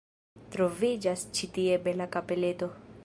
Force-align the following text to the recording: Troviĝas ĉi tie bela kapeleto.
Troviĝas 0.55 1.25
ĉi 1.39 1.49
tie 1.59 1.77
bela 1.85 2.09
kapeleto. 2.17 2.73